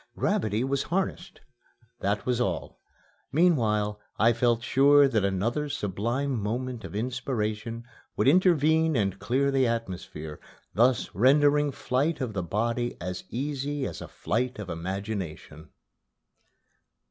Gravity 0.17 0.63
was 0.63 0.81
harnessed 0.81 1.41
that 1.99 2.25
was 2.25 2.41
all. 2.41 2.79
Meanwhile 3.31 3.99
I 4.17 4.33
felt 4.33 4.63
sure 4.63 5.07
that 5.07 5.23
another 5.23 5.69
sublime 5.69 6.41
moment 6.41 6.83
of 6.83 6.95
inspiration 6.95 7.83
would 8.17 8.27
intervene 8.27 8.95
and 8.95 9.19
clear 9.19 9.51
the 9.51 9.67
atmosphere, 9.67 10.39
thus 10.73 11.11
rendering 11.13 11.71
flight 11.71 12.19
of 12.19 12.33
the 12.33 12.41
body 12.41 12.97
as 12.99 13.25
easy 13.29 13.85
as 13.85 14.01
a 14.01 14.07
flight 14.07 14.57
of 14.57 14.71
imagination. 14.71 15.69